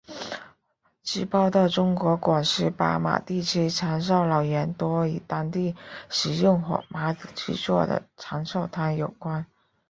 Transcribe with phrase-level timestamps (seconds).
[1.03, 5.75] 据报道中国广西巴马地区长寿老人多与当地
[6.09, 9.45] 食用火麻子制作的长寿汤有关。